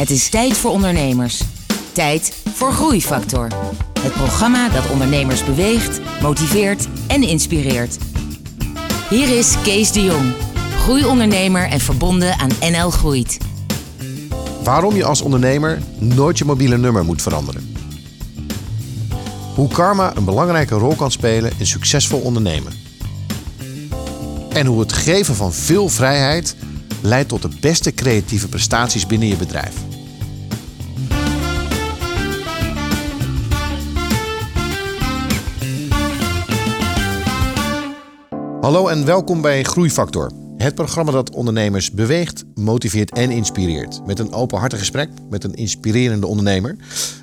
[0.00, 1.42] Het is tijd voor ondernemers.
[1.92, 3.48] Tijd voor Groeifactor.
[4.00, 7.98] Het programma dat ondernemers beweegt, motiveert en inspireert.
[9.10, 10.32] Hier is Kees de Jong,
[10.78, 13.38] groeiondernemer en verbonden aan NL Groeit.
[14.64, 17.74] Waarom je als ondernemer nooit je mobiele nummer moet veranderen.
[19.54, 22.72] Hoe karma een belangrijke rol kan spelen in succesvol ondernemen.
[24.48, 26.56] En hoe het geven van veel vrijheid
[27.00, 29.88] leidt tot de beste creatieve prestaties binnen je bedrijf.
[38.60, 40.30] Hallo en welkom bij Groeifactor.
[40.56, 44.06] Het programma dat ondernemers beweegt, motiveert en inspireert.
[44.06, 46.76] Met een openhartig gesprek met een inspirerende ondernemer.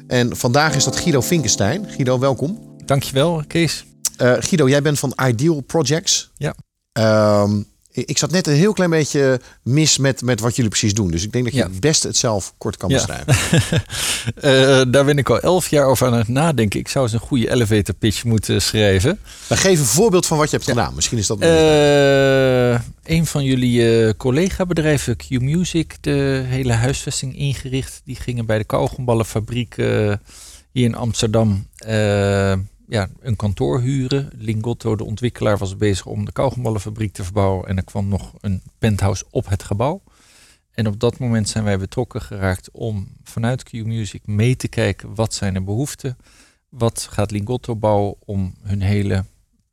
[0.08, 1.86] En vandaag is dat Guido Vinkenstein.
[1.90, 2.76] Guido, welkom.
[2.86, 3.86] Dankjewel, Kees.
[4.22, 6.32] Uh, Guido, jij bent van Ideal Projects.
[6.36, 6.56] Ja.
[7.42, 7.66] Um,
[8.06, 11.12] ik zat net een heel klein beetje mis met, met wat jullie precies doen.
[11.12, 13.36] Dus ik denk dat je het best het zelf kort kan beschrijven.
[14.36, 16.80] uh, daar ben ik al elf jaar over aan het nadenken.
[16.80, 19.20] Ik zou eens een goede elevator pitch moeten schrijven.
[19.50, 20.96] Maar geef een voorbeeld van wat je hebt gedaan.
[20.96, 21.42] Misschien is dat...
[21.42, 28.02] Uh, een van jullie uh, collega-bedrijven, Q-Music, de hele huisvesting ingericht.
[28.06, 29.76] Die gingen bij de kauwgomballenfabriek
[30.72, 31.68] hier in Amsterdam
[32.88, 34.30] ja, een kantoor huren.
[34.36, 37.68] Lingotto, de ontwikkelaar, was bezig om de kauwgomballenfabriek te verbouwen.
[37.68, 40.02] En er kwam nog een penthouse op het gebouw.
[40.72, 45.34] En op dat moment zijn wij betrokken geraakt om vanuit Q-Music mee te kijken wat
[45.34, 46.18] zijn de behoeften.
[46.70, 49.26] Wat gaat Lingotto bouwen om hun hele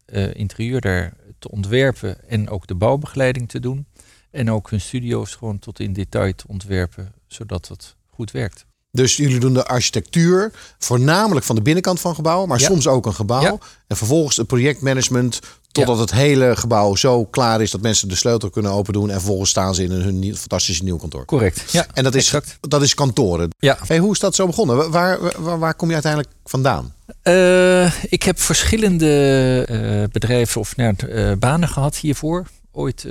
[0.07, 3.87] uh, interieur daar te ontwerpen en ook de bouwbegeleiding te doen.
[4.31, 8.67] En ook hun studio's gewoon tot in detail te ontwerpen, zodat het goed werkt.
[8.95, 13.15] Dus jullie doen de architectuur, voornamelijk van de binnenkant van gebouwen, maar soms ook een
[13.15, 13.59] gebouw.
[13.87, 15.41] En vervolgens het projectmanagement,
[15.73, 19.09] totdat het hele gebouw zo klaar is dat mensen de sleutel kunnen open doen.
[19.09, 21.25] En vervolgens staan ze in hun fantastische nieuw kantoor.
[21.25, 21.73] Correct.
[21.73, 22.57] Ja, en dat is, exact.
[22.61, 23.49] dat is kantoren.
[23.59, 23.79] Ja.
[23.87, 24.91] Hey, hoe is dat zo begonnen?
[24.91, 26.95] Waar, waar, waar kom je uiteindelijk vandaan?
[27.23, 32.47] Uh, ik heb verschillende uh, bedrijven of uh, banen gehad hiervoor.
[32.73, 33.07] Ooit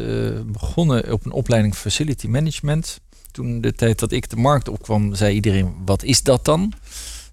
[0.45, 2.99] begonnen op een opleiding Facility Management
[3.33, 6.73] toen de tijd dat ik de markt opkwam, zei iedereen: wat is dat dan?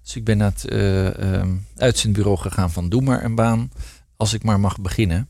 [0.03, 1.41] Dus ik ben naar het uh,
[1.75, 3.71] uitzendbureau gegaan van doe maar een baan,
[4.17, 5.27] als ik maar mag beginnen.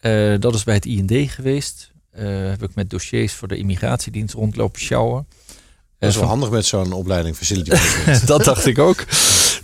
[0.00, 1.90] Uh, dat is bij het IND geweest.
[2.10, 5.26] heb ik met dossiers voor de immigratiedienst rondlopen sjouwen.
[5.98, 7.70] Dat is wel handig met zo'n opleiding facility
[8.26, 9.04] dat dacht ik ook.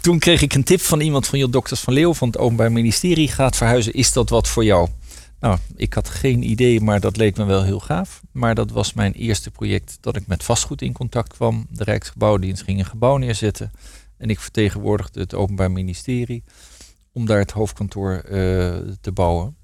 [0.01, 2.73] Toen kreeg ik een tip van iemand van je dokters van Leeuw van het Openbaar
[2.73, 3.29] Ministerie.
[3.29, 4.89] Gaat verhuizen, is dat wat voor jou?
[5.43, 8.21] Nou, ik had geen idee, maar dat leek me wel heel gaaf.
[8.33, 11.67] Maar dat was mijn eerste project dat ik met vastgoed in contact kwam.
[11.71, 13.73] De Rijksgebouwdienst ging een gebouw neerzetten.
[14.19, 16.43] En ik vertegenwoordigde het Openbaar Ministerie
[17.13, 18.31] om daar het hoofdkantoor uh,
[19.01, 19.57] te bouwen.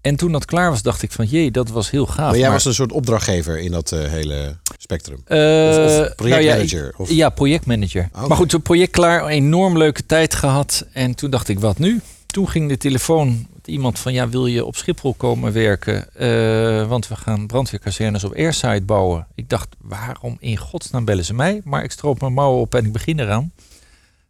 [0.00, 2.30] En toen dat klaar was, dacht ik van jee, dat was heel gaaf.
[2.30, 5.22] Maar jij was een soort opdrachtgever in dat uh, hele spectrum?
[5.28, 6.94] Uh, of, of projectmanager?
[6.96, 8.08] Nou ja, ja, projectmanager.
[8.12, 8.26] Okay.
[8.26, 10.86] Maar goed, het project klaar, enorm leuke tijd gehad.
[10.92, 12.00] En toen dacht ik, wat nu?
[12.26, 16.06] Toen ging de telefoon iemand van ja, wil je op Schiphol komen werken?
[16.20, 19.26] Uh, want we gaan brandweerkazernes op airside bouwen.
[19.34, 21.60] Ik dacht, waarom in godsnaam bellen ze mij?
[21.64, 23.52] Maar ik stroop mijn mouwen op en ik begin eraan.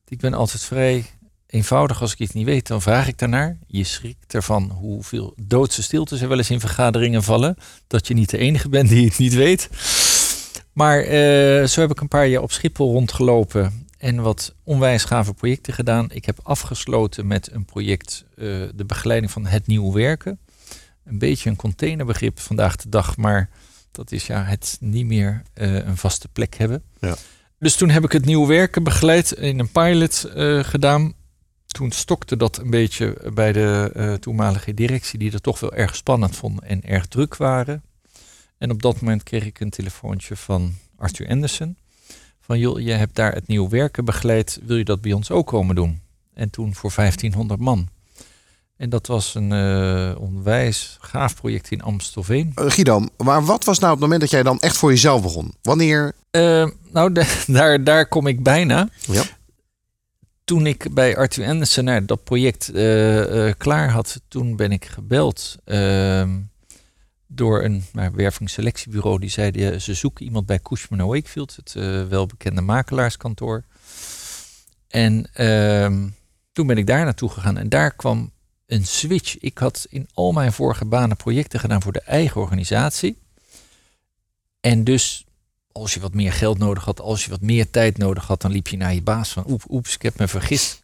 [0.09, 1.05] Ik ben altijd vrij
[1.47, 2.01] eenvoudig.
[2.01, 3.59] Als ik iets niet weet, dan vraag ik daarnaar.
[3.67, 7.57] Je schrikt ervan hoeveel doodse stiltes er wel eens in vergaderingen vallen.
[7.87, 9.69] Dat je niet de enige bent die het niet weet.
[10.73, 15.35] Maar uh, zo heb ik een paar jaar op Schiphol rondgelopen en wat onwijs gave
[15.35, 16.11] projecten gedaan.
[16.11, 20.39] Ik heb afgesloten met een project, uh, de begeleiding van het nieuw werken.
[21.05, 23.51] Een beetje een containerbegrip vandaag de dag, maar
[23.93, 26.83] dat is ja het niet meer uh, een vaste plek hebben.
[27.01, 27.17] Ja.
[27.59, 31.15] Dus toen heb ik het nieuw werken begeleid in een pilot uh, gedaan.
[31.67, 36.37] Toen stokte dat een beetje bij de toenmalige directie, die dat toch wel erg spannend
[36.37, 37.83] vonden en erg druk waren.
[38.59, 41.77] En op dat moment kreeg ik een telefoontje van Arthur Anderson
[42.45, 45.47] van joh, je hebt daar het nieuw werken begeleid, wil je dat bij ons ook
[45.47, 46.01] komen doen?
[46.35, 47.89] En toen voor 1500 man.
[48.77, 52.53] En dat was een uh, onwijs gaaf project in Amstelveen.
[52.55, 55.55] Uh, Guido, maar wat was nou het moment dat jij dan echt voor jezelf begon?
[55.63, 56.13] Wanneer?
[56.31, 58.89] Uh, nou, de, daar, daar kom ik bijna.
[59.01, 59.23] Ja.
[60.45, 62.71] Toen ik bij Arthur Anderson nou, dat project
[63.57, 66.39] klaar had, toen ben ik gebeld ehm,
[67.35, 69.19] door een nou, wervingsselectiebureau.
[69.19, 73.65] Die zeiden ze zoeken iemand bij Cushman Wakefield, het uh, welbekende makelaarskantoor.
[74.89, 76.09] En uh,
[76.53, 78.33] toen ben ik daar naartoe gegaan en daar kwam
[78.67, 79.39] een switch.
[79.39, 83.19] Ik had in al mijn vorige banen projecten gedaan voor de eigen organisatie.
[84.61, 85.25] En dus
[85.73, 88.51] als je wat meer geld nodig had, als je wat meer tijd nodig had, dan
[88.51, 90.83] liep je naar je baas van oep, oeps, ik heb me vergist.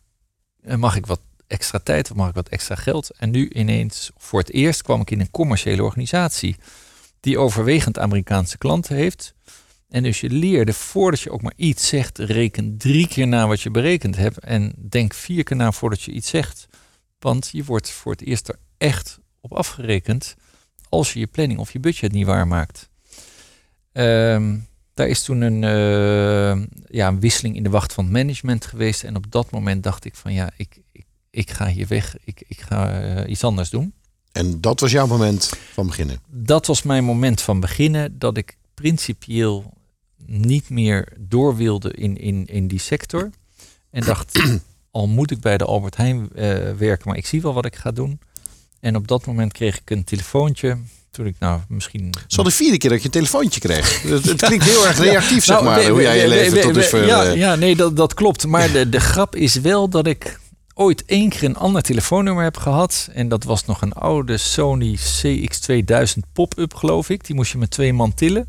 [0.63, 3.11] En mag ik wat extra tijd of mag ik wat extra geld?
[3.11, 6.57] En nu ineens, voor het eerst, kwam ik in een commerciële organisatie
[7.21, 9.35] die overwegend Amerikaanse klanten heeft.
[9.89, 13.61] En dus je leerde, voordat je ook maar iets zegt, reken drie keer na wat
[13.61, 14.39] je berekend hebt.
[14.39, 16.67] En denk vier keer na voordat je iets zegt.
[17.19, 20.35] Want je wordt voor het eerst er echt op afgerekend
[20.89, 22.89] als je je planning of je budget niet waarmaakt.
[23.93, 28.67] Um, daar is toen een, uh, ja, een wisseling in de wacht van het management
[28.67, 29.05] geweest.
[29.05, 30.81] En op dat moment dacht ik van ja, ik,
[31.39, 32.17] ik, ga hier weg.
[32.25, 33.93] Ik, ik ga uh, iets anders doen.
[34.33, 36.21] En dat was jouw moment van beginnen?
[36.27, 38.19] Dat was mijn moment van beginnen.
[38.19, 39.73] Dat ik principieel
[40.27, 43.31] niet meer door wilde in, in, in die sector.
[43.91, 44.41] En dacht,
[44.91, 47.77] al moet ik bij de Albert Heijn uh, werken, maar ik zie wel wat ik
[47.77, 48.21] ga doen.
[48.81, 50.79] En op dat moment kreeg ik een telefoontje
[51.11, 52.15] toen ik nou misschien...
[52.27, 54.03] Zo de vierde keer dat je een telefoontje kreeg.
[54.03, 57.07] het, het klinkt heel erg reactief, zeg nou, maar, hoe jij je leven tot dusver...
[57.07, 58.47] Ja, eh, ja, nee, dat, dat klopt.
[58.47, 60.39] Maar de, de grap is wel dat ik
[60.79, 63.09] ooit één keer een ander telefoonnummer heb gehad.
[63.13, 67.27] En dat was nog een oude Sony CX2000 pop-up, geloof ik.
[67.27, 68.49] Die moest je met twee man tillen.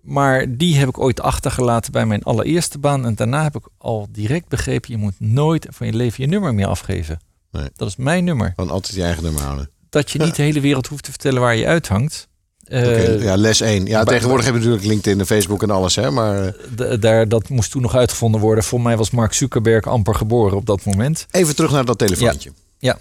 [0.00, 3.06] Maar die heb ik ooit achtergelaten bij mijn allereerste baan.
[3.06, 6.54] En daarna heb ik al direct begrepen, je moet nooit van je leven je nummer
[6.54, 7.20] meer afgeven.
[7.50, 7.68] Nee.
[7.76, 8.52] Dat is mijn nummer.
[8.56, 11.40] Van altijd je eigen nummer houden dat je niet de hele wereld hoeft te vertellen
[11.40, 12.28] waar je uithangt.
[12.68, 13.86] Uh, ja, les 1.
[13.86, 16.10] Ja, tegenwoordig heb je natuurlijk LinkedIn en Facebook en alles, hè?
[16.10, 18.64] Maar eh, daar, dat moest toen nog uitgevonden worden.
[18.64, 21.26] Voor mij was Mark Zuckerberg amper geboren op dat moment.
[21.30, 22.52] Even terug naar dat telefoontje.
[22.78, 22.98] Ja.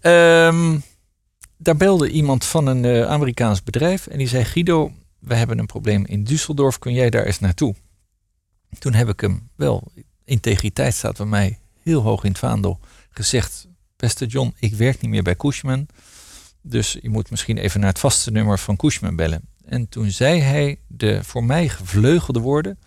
[0.00, 0.48] ja.
[0.48, 0.78] Ehm,
[1.56, 5.66] daar belde iemand van een uh, Amerikaans bedrijf en die zei: Guido, we hebben een
[5.66, 6.78] probleem in Düsseldorf.
[6.78, 7.74] Kun jij daar eens naartoe?
[8.78, 9.92] Toen heb ik hem wel,
[10.24, 12.78] integriteit staat bij mij heel hoog in het vaandel,
[13.10, 13.66] gezegd:
[13.96, 15.86] Beste John, ik werk niet meer bij Cushman.
[16.62, 19.42] Dus je moet misschien even naar het vaste nummer van Cushman bellen.
[19.64, 22.78] En toen zei hij de voor mij gevleugelde woorden: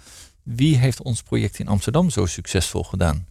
[0.44, 3.28] Wie heeft ons project in Amsterdam zo succesvol gedaan?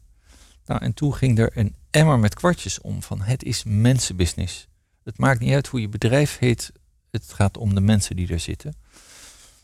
[0.66, 4.68] Nou, en toen ging er een emmer met kwartjes om van het is mensenbusiness.
[5.04, 6.72] Het maakt niet uit hoe je bedrijf heet,
[7.10, 8.74] het gaat om de mensen die er zitten.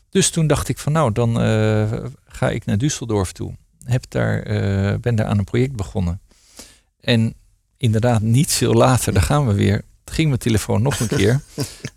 [0.09, 3.55] Dus toen dacht ik van nou, dan uh, ga ik naar Düsseldorf toe.
[3.83, 6.21] Heb daar, uh, ben daar aan een project begonnen.
[6.99, 7.33] En
[7.77, 11.41] inderdaad, niet veel later, daar gaan we weer, ging mijn telefoon nog een keer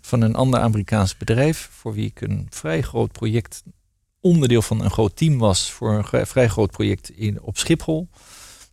[0.01, 3.63] van een ander Amerikaans bedrijf, voor wie ik een vrij groot project,
[4.19, 8.09] onderdeel van een groot team was, voor een vrij groot project in, op Schiphol.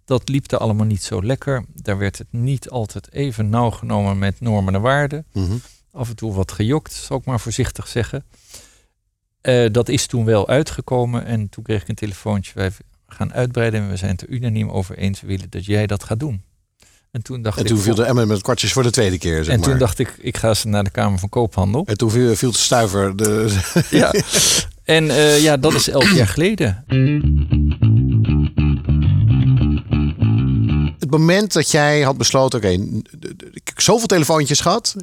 [0.05, 1.65] Dat liep er allemaal niet zo lekker.
[1.75, 5.27] Daar werd het niet altijd even nauw genomen met normen en waarden.
[5.33, 5.56] Mhm.
[5.93, 8.25] Af en toe wat gejokt, zal ik maar voorzichtig zeggen.
[9.43, 12.53] Uh, dat is toen wel uitgekomen en toen kreeg ik een telefoontje.
[12.55, 12.71] Wij
[13.06, 16.21] gaan uitbreiden en we zijn het er unaniem over eens willen dat jij dat gaat
[16.21, 16.43] doen.
[17.12, 19.44] En toen, dacht en toen viel de emmer met kwartjes voor de tweede keer.
[19.44, 21.85] Zeg en toen dacht ik, ik ga ze naar de Kamer van Koophandel.
[21.87, 23.17] En toen viel, viel de stuiver.
[23.17, 23.61] De...
[23.91, 24.14] ja,
[24.85, 26.85] en uh, ja, dat is elf jaar geleden.
[30.99, 32.69] Het moment dat jij had besloten, oké,
[33.53, 34.97] ik heb zoveel telefoontjes gehad.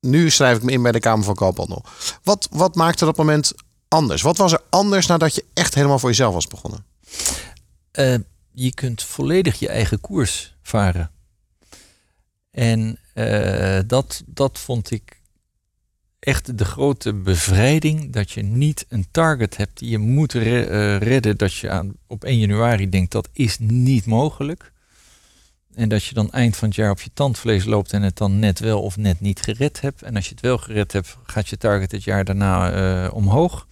[0.00, 1.84] Nu schrijf ik me in bij de Kamer van Koophandel.
[2.22, 3.52] Wat, wat maakte dat moment
[3.88, 4.22] anders?
[4.22, 6.84] Wat was er anders nadat je echt helemaal voor jezelf was begonnen?
[7.98, 8.14] Uh,
[8.52, 11.12] je kunt volledig je eigen koers varen.
[12.54, 15.20] En uh, dat, dat vond ik
[16.18, 18.12] echt de grote bevrijding.
[18.12, 21.36] Dat je niet een target hebt die je moet re uh, redden.
[21.36, 24.72] Dat je aan, op 1 januari denkt dat is niet mogelijk.
[25.74, 28.38] En dat je dan eind van het jaar op je tandvlees loopt en het dan
[28.38, 30.02] net wel of net niet gered hebt.
[30.02, 32.74] En als je het wel gered hebt, gaat je target het jaar daarna
[33.04, 33.66] uh, omhoog.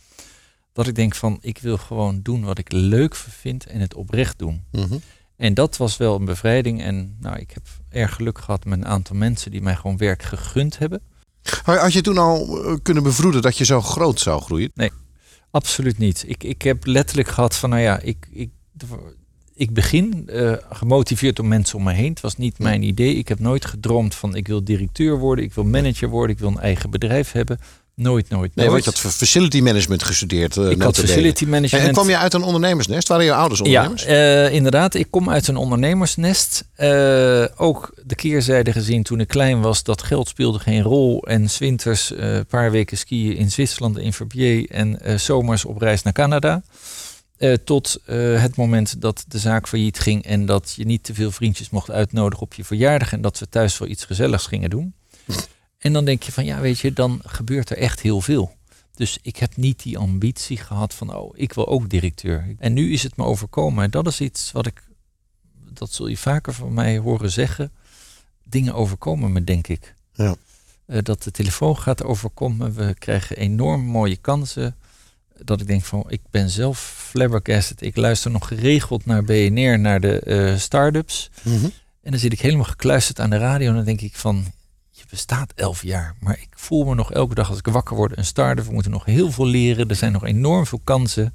[0.72, 4.38] Dat ik denk van, ik wil gewoon doen wat ik leuk vind en het oprecht
[4.38, 4.64] doen.
[4.70, 5.00] Mm.
[5.42, 6.82] En dat was wel een bevrijding.
[6.82, 10.22] En nou, ik heb erg geluk gehad met een aantal mensen die mij gewoon werk
[10.22, 11.02] gegund hebben.
[11.64, 14.70] Had je toen al eh, kunnen bevroeden dat je zo groot zou groeien?
[14.74, 14.90] Nee,
[15.50, 16.24] absoluut niet.
[16.26, 18.50] Ik, ik heb letterlijk gehad van, nou ja, ik, ik,
[19.54, 22.10] ik begin uh, gemotiveerd door mensen om me heen.
[22.10, 23.14] Het was niet mijn idee.
[23.14, 26.50] Ik heb nooit gedroomd van, ik wil directeur worden, ik wil manager worden, ik wil
[26.50, 27.58] een eigen bedrijf hebben.
[27.94, 30.56] Nooit, nooit, Nee, want je had facility management gestudeerd.
[30.56, 31.86] Uh, ik had facility management.
[31.86, 33.08] En kwam je uit een ondernemersnest?
[33.08, 34.02] Waren je ouders ondernemers?
[34.02, 34.94] Ja, uh, inderdaad.
[34.94, 36.64] Ik kom uit een ondernemersnest.
[36.76, 41.22] Uh, ook de keerzijde gezien toen ik klein was, dat geld speelde geen rol.
[41.22, 44.70] En zwinters een paar weken skiën in Zwitserland, in Verbier.
[44.70, 46.62] En zomers op reis naar Canada.
[47.64, 51.70] tot het moment dat de zaak failliet ging en dat je niet te veel vriendjes
[51.70, 53.12] mocht uitnodigen op je verjaardag.
[53.12, 54.94] En dat we thuis wel iets gezelligs gingen doen.
[55.82, 58.56] En dan denk je van ja, weet je, dan gebeurt er echt heel veel.
[58.94, 62.54] Dus ik heb niet die ambitie gehad van oh, ik wil ook directeur.
[62.58, 63.90] En nu is het me overkomen.
[63.90, 64.82] Dat is iets wat ik,
[65.72, 67.72] dat zul je vaker van mij horen zeggen.
[68.44, 69.94] Dingen overkomen me, denk ik.
[70.12, 70.34] Ja.
[70.86, 72.74] Uh, dat de telefoon gaat overkomen.
[72.74, 74.76] We krijgen enorm mooie kansen.
[75.44, 77.82] Dat ik denk van, ik ben zelf flabbergasted.
[77.82, 81.30] Ik luister nog geregeld naar BNR, naar de uh, start-ups.
[81.42, 81.72] Mm -hmm.
[82.02, 83.68] En dan zit ik helemaal gekluisterd aan de radio.
[83.68, 84.46] En dan denk ik van,
[85.12, 86.14] bestaat elf jaar.
[86.20, 88.64] Maar ik voel me nog elke dag als ik wakker word een starter.
[88.64, 89.88] We moeten nog heel veel leren.
[89.88, 91.34] Er zijn nog enorm veel kansen.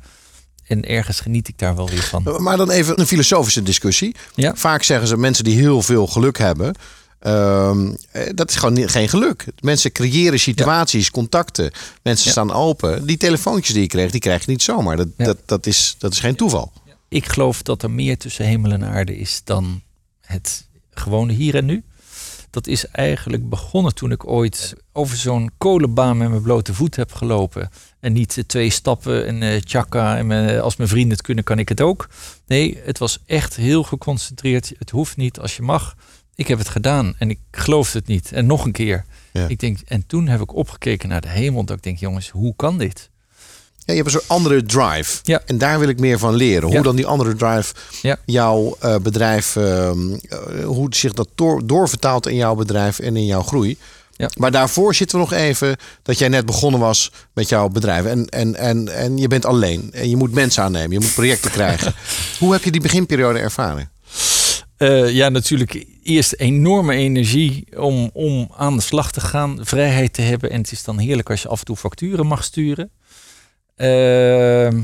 [0.68, 2.44] En ergens geniet ik daar wel weer van.
[2.44, 4.16] Maar dan even een filosofische discussie.
[4.36, 4.56] Ja.
[4.56, 6.76] Vaak zeggen ze mensen die heel veel geluk hebben.
[7.20, 9.46] ehm, eh, dat is gewoon niet- geen geluk.
[9.60, 11.72] Mensen creëren situaties, contacten.
[12.04, 12.32] Mensen Ja.
[12.32, 13.06] staan open.
[13.06, 14.98] Die telefoontjes die je kreeg, die krijg je niet zomaar.
[14.98, 16.72] Dat, dat, dat, is, dat is geen toeval.
[17.08, 19.82] Ik geloof dat er meer tussen hemel en aarde is dan
[20.22, 21.84] het gewone hier en nu.
[22.58, 27.14] Dat is eigenlijk begonnen toen ik ooit over zo'n kolenbaan met mijn blote voet heb
[27.14, 27.70] gelopen.
[28.00, 31.44] En niet eh, twee stappen en eh tjaka en mijn- als mijn vrienden het kunnen,
[31.44, 32.10] kan ik het ook.
[32.48, 34.74] Nee, het was echt heel geconcentreerd.
[34.80, 35.96] Het hoeft niet als je mag.
[36.36, 38.32] Ik heb het gedaan en ik geloofde het niet.
[38.32, 39.06] En nog een keer.
[39.34, 39.48] Ja.
[39.48, 41.64] Ik denk, en toen heb ik opgekeken naar de hemel.
[41.64, 43.10] Dat ik denk, jongens, hoe kan dit?
[43.88, 45.20] Ja, je hebt een soort andere drive.
[45.24, 45.41] Ja.
[45.46, 46.67] En daar wil ik meer van leren.
[46.67, 46.74] Ja.
[46.75, 47.74] Hoe dan die andere drive
[48.25, 53.25] jouw eh, bedrijf, ehm, eh, hoe zich dat door, doorvertaalt in jouw bedrijf en in
[53.25, 53.77] jouw groei.
[54.15, 54.29] Ja.
[54.38, 58.06] Maar daarvoor zitten we nog even dat jij net begonnen was met jouw bedrijf.
[58.06, 59.89] En, en, en, en je bent alleen.
[59.94, 60.91] En je moet mensen aannemen.
[60.91, 61.94] Je moet projecten krijgen.
[62.39, 63.89] Hoe heb je die beginperiode ervaren?
[64.77, 70.22] Eh, ja, natuurlijk eerst enorme energie om, om aan de slag te gaan, vrijheid te
[70.22, 70.51] hebben.
[70.51, 72.91] En het is dan heerlijk als je af en toe facturen mag sturen.
[73.78, 74.82] Ehm,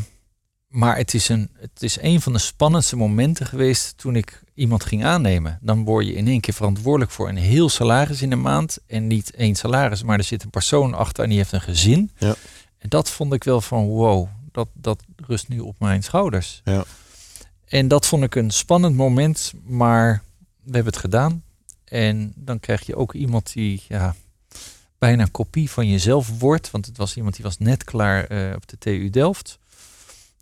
[0.67, 4.83] maar het is, een, het is een van de spannendste momenten geweest toen ik iemand
[4.83, 5.59] ging aannemen.
[5.61, 8.77] Dan word je in één keer verantwoordelijk voor een heel salaris in een maand.
[8.87, 12.11] En niet één salaris, maar er zit een persoon achter en die heeft een gezin.
[12.17, 12.35] Ja.
[12.77, 16.61] En dat vond ik wel van wow, dat, dat rust nu op mijn schouders.
[16.63, 16.83] Ja.
[17.65, 20.23] En dat vond ik een spannend moment, maar
[20.63, 21.43] we hebben het gedaan.
[21.83, 24.15] En dan krijg je ook iemand die ja,
[25.03, 26.71] bijna kopie van jezelf wordt.
[26.71, 29.59] Want het was iemand die was net klaar eh, op de TU Delft.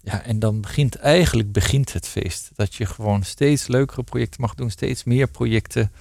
[0.01, 2.49] Ja, en dan begint eigenlijk begint het feest.
[2.55, 5.91] Dat je gewoon steeds leukere projecten mag doen, steeds meer projecten.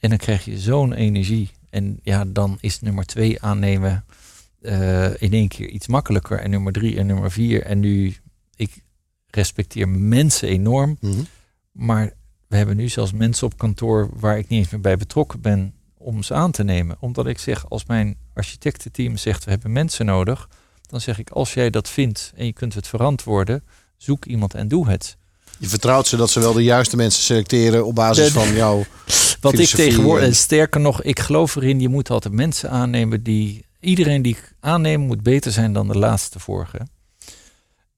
[0.00, 1.50] En dan krijg je zo'n energie.
[1.70, 4.04] En ja, dan is nummer twee aannemen
[4.60, 6.38] eh, in één keer iets makkelijker.
[6.38, 7.62] En nummer drie en nummer vier.
[7.62, 8.16] En nu,
[8.56, 8.82] ik
[9.30, 10.96] respecteer mensen enorm.
[11.00, 11.22] Mhm.
[11.72, 12.12] Maar
[12.48, 15.74] we hebben nu zelfs mensen op kantoor waar ik niet eens meer bij betrokken ben
[16.04, 16.96] om ze aan te nemen.
[17.00, 20.48] Omdat ik zeg, als mijn architectenteam zegt we hebben mensen nodig,
[20.86, 23.64] dan zeg ik als jij dat vindt en je kunt het verantwoorden,
[23.96, 25.16] zoek iemand en doe het.
[25.58, 28.84] Je vertrouwt ze dat ze wel de juiste mensen selecteren op basis De- van jouw
[29.40, 33.64] Wat ik tegenwoordig, en- sterker nog, ik geloof erin, je moet altijd mensen aannemen die,
[33.80, 36.86] iedereen die ik aanneem moet beter zijn dan de laatste vorige.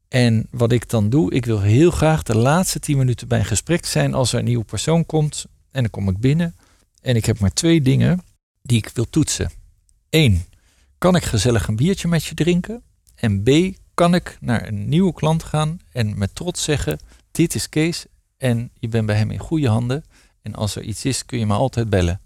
[0.08, 3.44] En wat ik dan doe, ik wil heel graag de laatste tien minuten bij een
[3.44, 5.44] gesprek zijn als er een nieuwe persoon komt.
[5.70, 6.56] En dan kom ik binnen
[7.06, 8.22] en ik heb maar twee dingen
[8.62, 9.50] die ik wil toetsen.
[10.10, 10.44] Eén,
[10.98, 12.82] kan ik gezellig een biertje met je drinken?
[13.14, 13.50] En B,
[13.94, 16.98] kan ik naar een nieuwe klant gaan en met trots zeggen,
[17.30, 18.04] dit is Kees
[18.36, 20.04] en je bent bij hem in goede handen.
[20.42, 22.20] En als er iets is, kun je me altijd bellen.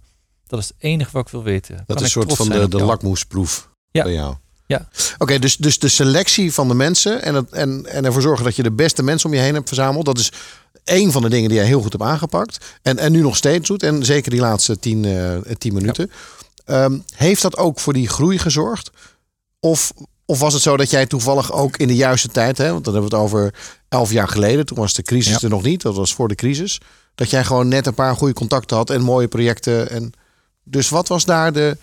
[0.46, 1.76] Dat is het enige wat ik wil weten.
[1.76, 4.02] Dat Kan is een soort van de, de lakmoesproef Ja.
[4.02, 4.34] bij jou.
[4.66, 4.88] Ja.
[5.18, 8.56] Oké, dus, dus de selectie van de mensen en, het, en, en ervoor zorgen dat
[8.56, 10.04] je de beste mensen om je heen hebt verzameld.
[10.04, 10.32] Dat is
[10.84, 12.78] één van de dingen die jij heel goed hebt aangepakt.
[12.82, 13.82] En, en nu nog steeds doet.
[13.82, 16.10] En zeker die laatste tien, eh, tien minuten.
[16.64, 18.90] Ehm, heeft dat ook voor die groei gezorgd?
[19.60, 19.92] Of,
[20.25, 22.92] of was het zo dat jij toevallig ook in de juiste tijd, hè, want dan
[22.92, 23.54] hebben we het over
[23.88, 25.40] elf jaar geleden, toen was de crisis Ja.
[25.40, 26.80] er nog niet, dat was voor de crisis,
[27.14, 29.90] dat jij gewoon net een paar goede contacten had en mooie projecten.
[29.90, 30.12] En,
[30.64, 31.76] dus wat was daar de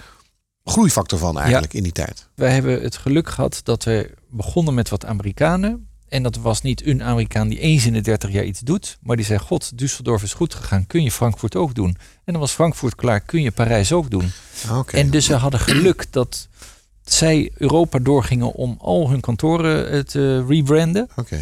[0.63, 2.27] groeifactor van eigenlijk in die tijd?
[2.35, 5.87] Wij hebben het geluk gehad dat we begonnen met wat Amerikanen.
[6.09, 8.97] En dat was niet een Amerikaan die eens in de 30 jaar iets doet.
[9.01, 10.87] Maar die zei, god, Düsseldorf is goed gegaan.
[10.87, 11.97] Kun je Frankfurt ook doen?
[12.23, 13.19] En dan was Frankfurt klaar.
[13.19, 14.31] Kun je Parijs ook doen?
[14.71, 14.97] Oké.
[14.97, 16.47] En dus we hadden geluk dat
[17.03, 21.07] zij Europa doorgingen om al hun kantoren eh, te rebranden.
[21.15, 21.39] Oké.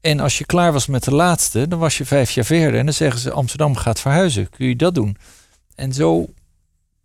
[0.00, 2.78] En als je klaar was met de laatste, dan was je vijf jaar verder.
[2.78, 4.50] En dan zeggen ze, Amsterdam gaat verhuizen.
[4.50, 5.16] Kun je dat doen?
[5.74, 6.26] En zo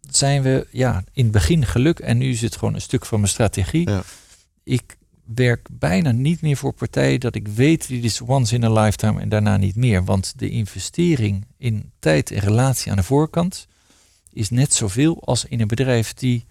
[0.10, 2.00] zijn we ja, in het begin geluk.
[2.00, 3.90] En nu is het gewoon een stuk van mijn strategie.
[3.90, 4.04] Ja.
[4.64, 4.98] Ik
[5.36, 9.22] werk bijna niet meer voor partijen dat ik weet, dit is once in a lifetime
[9.22, 10.04] en daarna niet meer.
[10.06, 13.68] Want de investering in tijd en relatie aan de voorkant
[14.34, 16.46] is net zoveel als in een bedrijf die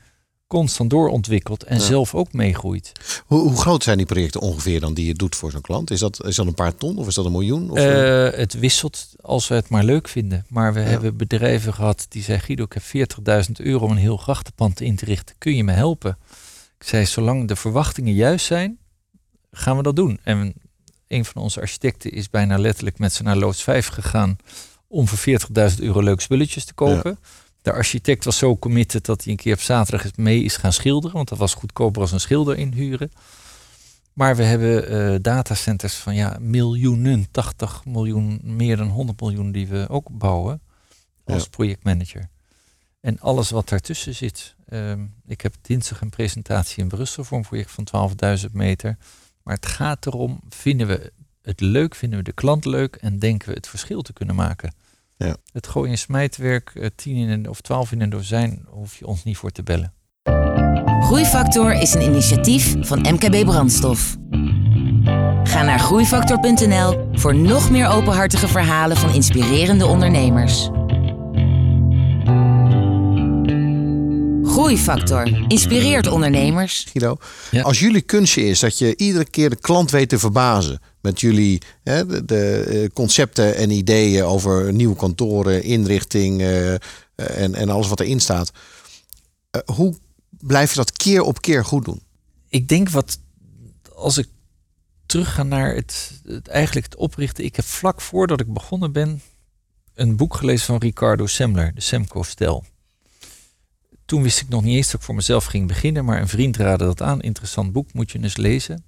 [0.47, 1.83] constant doorontwikkelt en Ja.
[1.85, 2.93] zelf ook meegroeit.
[3.27, 5.91] Hoe, hoe groot zijn die projecten ongeveer dan die je doet voor zo'n klant?
[5.91, 7.71] Is dat, is dat een paar ton of is dat een miljoen?
[7.71, 10.45] Of, eh, Eh, het wisselt als we het maar leuk vinden.
[10.49, 14.17] Maar we hebben bedrijven gehad die zeiden: Guido, ik heb 40.000 euro om een heel
[14.17, 15.35] grachtenpand in te richten.
[15.39, 16.19] Kun je me helpen?
[16.79, 18.79] Ik zei: Zolang de verwachtingen juist zijn,
[19.51, 20.21] gaan we dat doen.
[20.23, 20.55] En
[21.09, 24.37] een van onze architecten is bijna letterlijk met ze naar Loods 5 gegaan
[24.89, 25.41] om voor
[25.73, 27.19] 40.000 euro leuk spulletjes te kopen.
[27.63, 31.17] De architect was zo committed dat hij een keer op zaterdag mee is gaan schilderen.
[31.17, 33.11] Want dat was goedkoper als een schilder inhuren.
[34.13, 39.67] Maar we hebben eh, datacenters van ja, miljoenen, 80 miljoen, meer dan 100 miljoen die
[39.67, 40.61] we ook bouwen
[41.25, 41.49] als Ja.
[41.51, 42.29] projectmanager.
[43.07, 44.55] En alles wat daartussen zit.
[44.69, 48.97] Ehm, ik heb dinsdag een presentatie in Brussel voor een project van 12.000 meter.
[49.43, 53.49] Maar het gaat erom, vinden we het leuk, vinden we de klant leuk en denken
[53.49, 54.75] we het verschil te kunnen maken.
[55.17, 55.37] Ja.
[55.53, 59.25] Het gooi- en smijtwerk, 10 in een, of 12 in een dozijn, hoef je ons
[59.25, 59.93] niet voor te bellen.
[61.01, 64.17] Groeifactor is een initiatief van MKB Brandstof.
[65.45, 70.71] Ga naar groeifactor.nl voor nog meer openhartige verhalen van inspirerende ondernemers.
[74.67, 76.87] Groeifactor inspireert ondernemers.
[76.93, 77.17] Guido,
[77.63, 81.63] als jullie kunstje is dat je iedere keer de klant weet te verbazen met jullie
[81.83, 86.73] hè, de, de, eh, concepten en ideeën over nieuwe kantoren, inrichting uh,
[87.15, 88.51] en, en alles wat erin staat.
[89.57, 89.95] Uh, hoe
[90.31, 92.01] blijf je dat keer op keer goed doen?
[92.49, 93.19] Ik denk wat
[93.95, 94.29] als ik
[95.07, 97.45] terug ga naar het, het eigenlijk het oprichten.
[97.45, 99.21] Ik heb vlak voordat ik begonnen ben
[99.95, 102.65] een boek gelezen van Ricardo Semler, de Semco-stel.
[104.07, 106.57] Toen wist ik nog niet eens dat ik voor mezelf ging beginnen, maar een vriend
[106.57, 107.23] raadde dat aan.
[107.23, 108.85] Interessant boek, moet je eens lezen.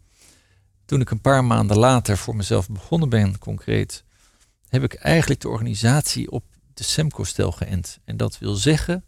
[0.85, 4.05] Toen ik een paar maanden later voor mezelf begonnen ben, concreet,
[4.69, 6.45] heb ik eigenlijk de organisatie op
[6.75, 7.99] de Semco-stel geënt.
[8.05, 9.05] En dat wil zeggen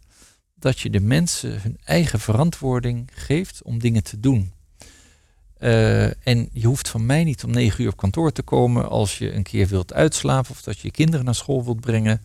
[0.55, 4.51] dat je de mensen hun eigen verantwoording geeft om dingen te doen.
[5.59, 9.17] Uh, en je hoeft van mij niet om negen uur op kantoor te komen als
[9.17, 12.21] je een keer wilt uitslapen of dat je je kinderen naar school wilt brengen.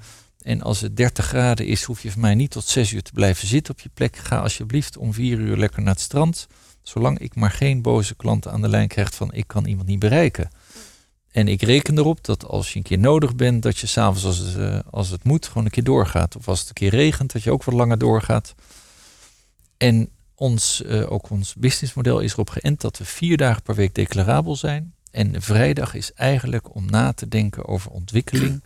[0.47, 3.13] En als het 30 graden is, hoef je van mij niet tot 6 uur te
[3.13, 4.17] blijven zitten op je plek.
[4.17, 6.47] Ga alsjeblieft om 4 uur lekker naar het strand.
[6.83, 9.99] Zolang ik maar geen boze klanten aan de lijn krijg van ik kan iemand niet
[9.99, 10.51] bereiken.
[11.31, 14.39] En ik reken erop dat als je een keer nodig bent, dat je s'avonds als,
[14.39, 16.37] het, uh, als het moet gewoon een keer doorgaat.
[16.37, 18.55] Of als het een keer regent, dat je ook wat langer doorgaat.
[19.77, 23.95] En ons, uh, ook ons businessmodel is erop geënt dat we vier dagen per week
[23.95, 24.95] declarabel zijn.
[25.11, 28.63] En vrijdag is eigenlijk om na te denken over ontwikkeling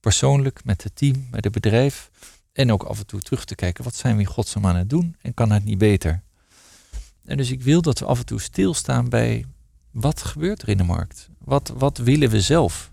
[0.00, 2.10] persoonlijk, met het team, met het bedrijf.
[2.52, 4.90] En ook af en toe terug te kijken, wat zijn we in godsnaam aan het
[4.90, 6.22] doen en kan het niet beter?
[7.24, 9.44] En dus ik wil dat we af en toe stilstaan bij
[9.90, 11.28] wat gebeurt er in de markt?
[11.38, 12.90] Wat, wat willen we zelf?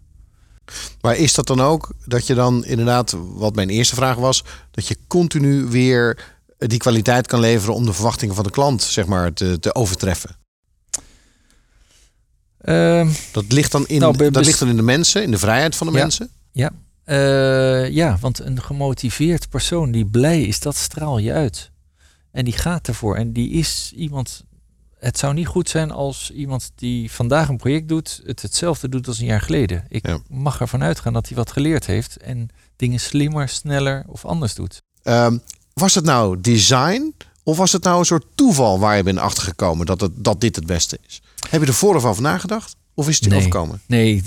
[1.02, 4.88] Maar is dat dan ook dat je dan inderdaad, wat mijn eerste vraag was, dat
[4.88, 9.34] je continu weer die kwaliteit kan leveren om de verwachtingen van de klant zeg maar,
[9.34, 10.36] te, te overtreffen?
[12.62, 15.76] Uh, dat, ligt dan in, nou, dat ligt dan in de mensen, in de vrijheid
[15.76, 16.30] van de mensen?
[16.52, 16.72] Ja,
[17.10, 21.72] uh, ja, want een gemotiveerd persoon die blij is, dat straal je uit.
[22.32, 23.16] En die gaat ervoor.
[23.16, 24.44] En die is iemand.
[25.00, 29.08] Het zou niet goed zijn als iemand die vandaag een project doet, het hetzelfde doet
[29.08, 29.86] als een jaar geleden.
[29.90, 30.20] Ik ja.
[30.30, 34.82] mag ervan uitgaan dat hij wat geleerd heeft en dingen slimmer, sneller of anders doet.
[35.04, 35.42] Um,
[35.74, 39.86] was het nou design of was het nou een soort toeval waar je bent achtergekomen
[39.86, 41.22] dat, het, dat dit het beste is?
[41.50, 42.76] Heb je er voor of over nagedacht?
[42.94, 43.82] Of is het je nee, overkomen?
[43.86, 44.24] Nee,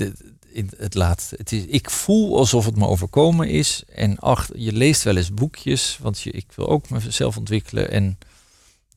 [0.77, 1.35] het laatste.
[1.39, 3.83] Het is, ik voel alsof het me overkomen is.
[3.95, 7.91] En ach, je leest wel eens boekjes, want je, ik wil ook mezelf ontwikkelen.
[7.91, 8.19] En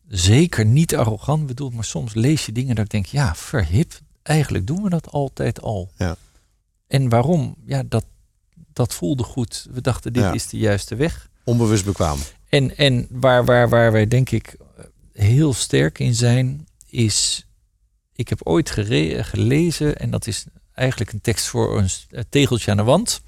[0.08, 4.68] zeker niet arrogant bedoeld, maar soms lees je dingen dat ik denk, ja, verhip, eigenlijk
[4.68, 5.92] doen we dat altijd al.
[5.98, 6.16] Ja.
[6.88, 7.56] En waarom?
[7.66, 8.06] Ja, dat,
[8.74, 9.68] dat voelde goed.
[9.72, 10.34] We dachten, dit Ja.
[10.34, 11.30] is de juiste weg.
[11.44, 12.20] Onbewust bekwaam.
[12.50, 14.56] En, en waar, waar, waar wij denk ik
[15.14, 17.46] heel sterk in zijn, is.
[18.16, 21.90] Ik heb ooit gelezen, en dat is eigenlijk een tekst voor een
[22.30, 23.22] tegeltje aan de wand.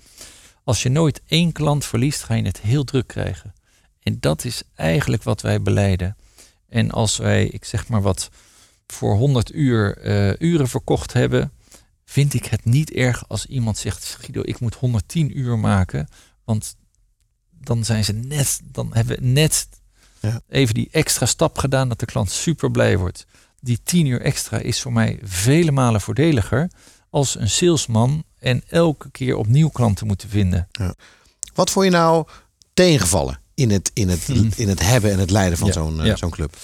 [0.63, 3.53] Als je nooit één klant verliest, ga je het heel druk krijgen.
[4.03, 6.17] En dat is eigenlijk wat wij beleiden.
[6.69, 8.29] En als wij, ik zeg maar wat,
[8.87, 11.51] voor 100 uur eh, uren verkocht hebben,
[12.05, 16.07] vind ik het niet erg als iemand zegt: Guido, ik moet 110 uur maken.
[16.43, 16.75] Want
[17.51, 19.67] dan zijn ze net, dan hebben we net
[20.19, 20.41] Ja.
[20.49, 23.25] even die extra stap gedaan dat de klant super blij wordt.
[23.59, 26.69] Die 10 uur extra is voor mij vele malen voordeliger
[27.15, 30.67] als een salesman en elke keer opnieuw klanten moeten vinden.
[31.53, 32.27] Wat vond je nou
[32.73, 36.05] tegenvallen in het, in het, in het hebben en het leiden van Ja, zo'n eh,
[36.05, 36.15] ja.
[36.15, 36.57] zo'n club?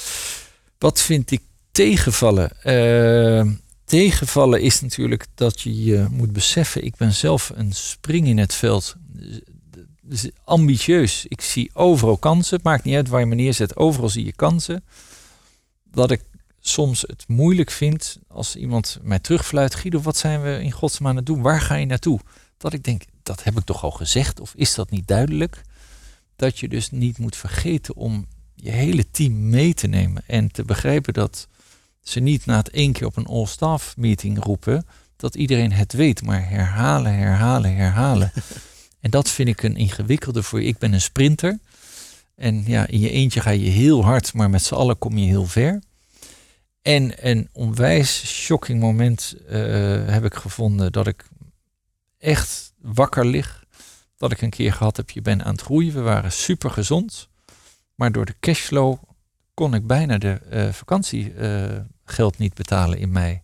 [0.77, 2.61] Wat vind ik tegenvallen?
[2.63, 3.45] Eh,
[3.85, 8.53] tegenvallen is natuurlijk dat je je moet beseffen, ik ben zelf een spring in het
[8.53, 8.95] veld.
[10.01, 11.25] Dus ambitieus.
[11.27, 12.55] Ik zie overal kansen.
[12.55, 13.75] Het maakt niet uit waar je me neerzet.
[13.75, 14.83] Overal zie je kansen.
[15.91, 16.21] Dat ik
[16.61, 19.75] soms het moeilijk vind als iemand mij terugfluit.
[19.75, 21.41] Guido, wat zijn we in godsnaam aan het doen?
[21.41, 22.19] Waar ga je naartoe?
[22.57, 24.39] Dat ik denk, dat heb ik toch al gezegd?
[24.39, 25.61] Of is dat niet duidelijk?
[26.35, 30.23] Dat je dus niet moet vergeten om je hele team mee te nemen.
[30.27, 31.47] En te begrijpen dat
[32.01, 34.85] ze niet na het één keer op een all-staff meeting roepen.
[35.15, 38.31] Dat iedereen het weet, maar herhalen, herhalen, herhalen.
[38.99, 40.67] en dat vind ik een ingewikkelde voor je.
[40.67, 41.59] Ik ben een sprinter.
[42.35, 45.25] En ja, in je eentje ga je heel hard, maar met z'n allen kom je
[45.25, 45.81] heel ver.
[46.81, 49.59] En een onwijs shocking moment eh,
[50.05, 51.25] heb ik gevonden dat ik
[52.17, 53.63] echt wakker lig.
[54.17, 55.93] Dat ik een keer gehad heb, je bent aan het groeien.
[55.93, 57.29] We waren super gezond.
[57.95, 58.97] Maar door de cashflow
[59.53, 63.41] kon ik bijna de uh, vakantiegeld niet betalen in mei.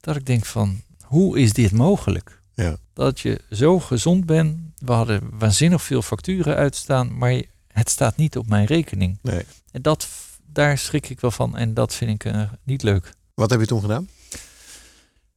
[0.00, 2.40] Dat ik denk van, hoe is dit mogelijk?
[2.54, 2.76] Ja.
[2.92, 4.56] Dat je zo gezond bent.
[4.78, 9.18] We hadden waanzinnig veel facturen uitstaan, maar het staat niet op mijn rekening.
[9.22, 9.44] Nee.
[9.70, 10.08] En dat,
[10.52, 13.12] daar schrik ik wel van en dat vind ik uh, niet leuk.
[13.34, 14.08] Wat heb je toen gedaan?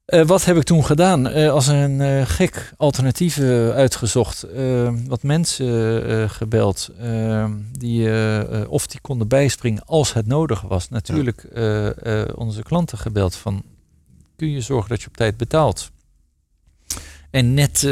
[0.07, 1.27] Uh, wat heb ik toen gedaan?
[1.27, 4.45] Uh, als een gek alternatief uitgezocht.
[5.07, 6.89] wat mensen gebeld.
[7.71, 8.09] die,
[8.67, 10.89] of die konden bijspringen als het nodig was.
[10.89, 11.47] Natuurlijk
[12.35, 13.63] onze klanten gebeld van...
[14.35, 15.91] kun je zorgen dat je op tijd betaalt?
[17.29, 17.83] En net,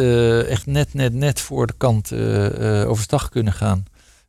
[0.47, 2.13] echt net, net, net voor de kant
[2.87, 3.85] overstag kunnen gaan.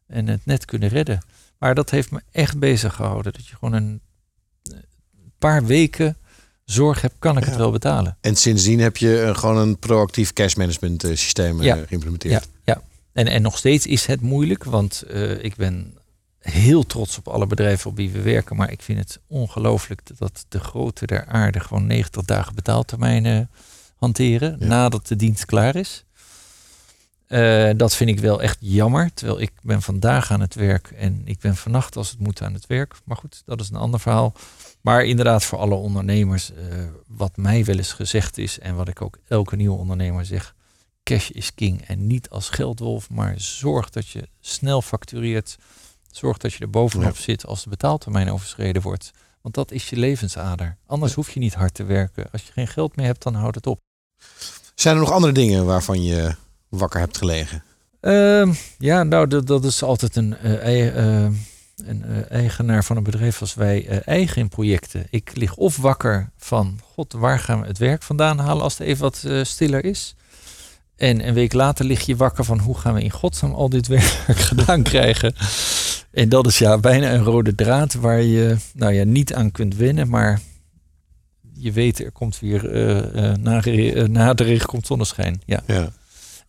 [0.07, 1.21] En het net kunnen redden.
[1.61, 3.33] Maar dat heeft me echt bezig gehouden.
[3.33, 4.01] Dat je gewoon een
[5.39, 6.17] paar weken
[6.65, 8.17] zorg hebt, kan ik het wel betalen.
[8.21, 11.77] En sindsdien heb je uh, gewoon een proactief cash management uh, systeem ja.
[11.87, 12.49] geïmplementeerd.
[12.65, 12.83] Ja, ja.
[13.13, 15.95] En, en nog steeds is het moeilijk, want uh, ik ben
[16.39, 18.57] heel trots op alle bedrijven op wie we werken.
[18.57, 23.51] Maar ik vind het ongelooflijk dat de grote der aarde gewoon 90 dagen betaaltermijnen
[23.97, 24.67] hanteren ja.
[24.67, 26.05] nadat de dienst klaar is.
[27.33, 29.15] Uh, dat vind ik wel echt jammer.
[29.15, 32.55] Terwijl ik ben vandaag aan het werk en ik ben vannacht als het moet aan
[32.55, 32.95] het werk.
[33.05, 34.33] Maar goed, dat is een ander verhaal.
[34.81, 36.57] Maar inderdaad, voor alle ondernemers, uh,
[37.07, 40.55] wat mij wel eens gezegd is en wat ik ook elke nieuwe ondernemer zeg:
[41.03, 41.83] cash is king.
[41.87, 45.57] En niet als geldwolf, maar zorg dat je snel factureert.
[46.11, 47.23] Zorg dat je er bovenop ja.
[47.23, 49.11] zit als de betaaltermijn overschreden wordt.
[49.41, 50.77] Want dat is je levensader.
[50.87, 52.31] Anders hoef je niet hard te werken.
[52.33, 53.79] Als je geen geld meer hebt, dan houdt het op.
[54.75, 56.35] Zijn er nog andere dingen waarvan je
[56.71, 57.63] wakker hebt gelegen?
[58.01, 61.31] Uh, ja, nou, dat, dat is altijd een, uh, uh,
[61.85, 65.07] een eigenaar van een bedrijf als wij eigen in projecten.
[65.11, 68.87] Ik lig of wakker van, god, waar gaan we het werk vandaan halen als het
[68.87, 70.15] even wat stiller is?
[70.97, 73.87] En een week later lig je wakker van, hoe gaan we in godsnaam al dit
[73.87, 74.05] werk
[74.51, 75.35] gedaan krijgen?
[76.11, 79.77] En dat is ja bijna een rode draad waar je nou ja, niet aan kunt
[79.77, 80.41] winnen, maar
[81.55, 83.63] je weet, er komt weer uh, na,
[84.07, 85.43] na de regen komt zonneschijn.
[85.45, 85.63] Ja.
[85.67, 85.93] ja.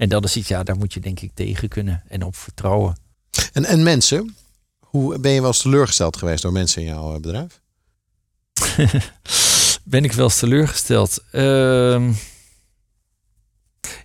[0.02, 2.98] En dat is iets, ja, daar moet je denk ik tegen kunnen en op vertrouwen.
[3.54, 4.36] En, en mensen,
[4.80, 7.62] hoe ben je wel eens teleurgesteld geweest door mensen in jouw bedrijf?
[9.84, 11.24] ben ik wel eens teleurgesteld?
[11.32, 12.14] Uh,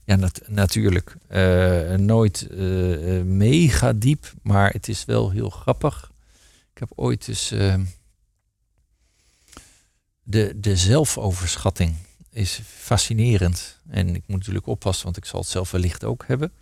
[0.04, 1.16] ja, nat natuurlijk.
[1.30, 6.11] Uh, nooit uh, mega diep, maar het is wel heel grappig.
[6.72, 7.85] Ik heb ooit ehm,
[10.22, 11.94] de, de zelfoverschatting
[12.37, 13.79] is fascinerend.
[13.88, 16.53] En ik moet natuurlijk oppassen, want ik zal het zelf wellicht ook hebben.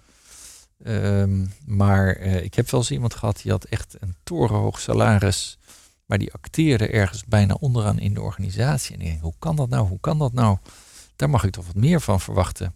[0.87, 5.59] Um, maar uh, ik heb wel eens iemand gehad die had echt een torenhoog salaris.
[6.07, 8.95] Maar die acteerde ergens bijna onderaan in de organisatie.
[8.95, 9.89] En ik denk, hoe kan dat nou?
[9.89, 10.59] Hoe kan dat nou?
[11.17, 12.75] Daar mag ik toch wat meer van verwachten.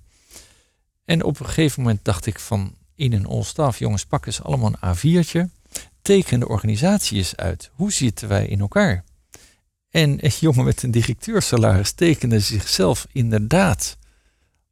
[1.04, 4.72] En op een gegeven moment dacht ik van in een all-staff, jongens, pak eens allemaal
[4.80, 5.50] een A4'tje.
[6.02, 7.70] Teken de organisatie eens uit.
[7.74, 9.04] Hoe zitten wij in elkaar?
[9.98, 13.96] En jongen met een directeursalaris tekende zichzelf inderdaad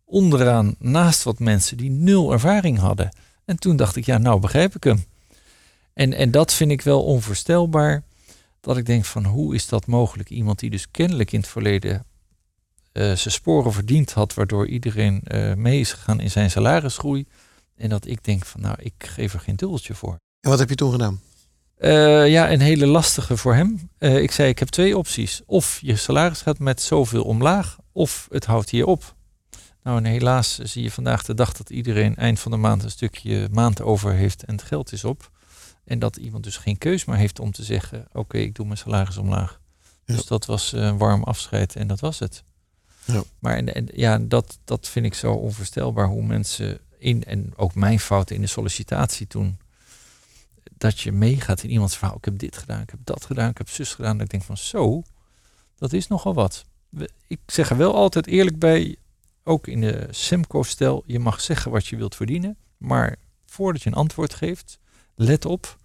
[0.05, 3.17] onderaan naast wat mensen die nul ervaring hadden.
[3.45, 5.05] En toen dacht ik, ja, nou begrijp ik hem.
[5.93, 8.03] En, en dat vind ik wel onvoorstelbaar.
[8.61, 10.31] Dat ik denk van hoe is dat mogelijk?
[10.31, 12.03] Iemand die dus kennelijk in het verleden uh,
[13.03, 17.27] zijn sporen verdiend had, waardoor iedereen uh, mee is gegaan in zijn salarisgroei.
[17.77, 20.17] En dat ik denk van nou, ik geef er geen dubbeltje voor.
[20.41, 21.21] En wat heb je toen gedaan?
[21.79, 23.91] Uh, ja, een hele lastige voor hem.
[23.99, 25.43] Uh, ik zei, ik heb twee opties.
[25.47, 29.15] Of je salaris gaat met zoveel omlaag, of het houdt hier op.
[29.83, 32.91] Nou, en helaas zie je vandaag de dag dat iedereen eind van de maand een
[32.91, 35.31] stukje maand over heeft en het geld is op.
[35.85, 38.79] En dat iemand dus geen keus meer heeft om te zeggen, oké, ik doe mijn
[38.79, 39.61] salaris omlaag.
[40.05, 40.15] Ja.
[40.15, 42.43] Dus dat was een warm afscheid en dat was het.
[43.05, 43.23] Ja.
[43.39, 47.75] Maar en, en, ja, dat, dat vind ik zo onvoorstelbaar hoe mensen in, en ook
[47.75, 49.59] mijn fouten in de sollicitatie toen,
[50.79, 52.17] dat je meegaat in iemands verhaal.
[52.17, 54.13] Ik heb dit gedaan, ik heb dat gedaan, ik heb zus gedaan.
[54.13, 55.03] Dat ik denk van zo,
[55.75, 56.65] dat is nogal wat.
[57.27, 58.97] Ik zeg er wel altijd eerlijk bij,
[59.45, 62.57] ook in de Semco-stel, je mag zeggen wat je wilt verdienen.
[62.77, 64.79] Maar voordat je een antwoord geeft,
[65.15, 65.77] let op.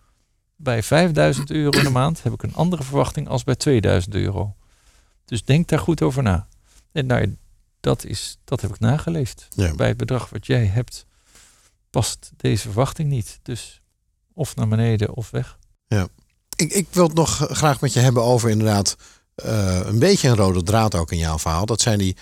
[0.56, 4.56] Bij 5000 euro in de maand heb ik een andere verwachting als bij 2000 euro.
[5.26, 6.48] Dus denk daar goed over na.
[6.92, 7.38] En nou,
[7.80, 9.48] dat, is, dat heb ik nageleefd.
[9.56, 9.76] Ja.
[9.76, 11.06] Bij het bedrag wat jij hebt,
[11.90, 13.40] past deze verwachting niet.
[13.42, 13.81] Dus
[14.34, 15.58] of naar beneden of weg.
[15.88, 16.08] Ja.
[16.56, 18.96] Ik, ik wil het nog graag met je hebben over inderdaad
[19.46, 21.66] uh, een beetje een rode draad ook in jouw verhaal.
[21.66, 22.16] Dat zijn die,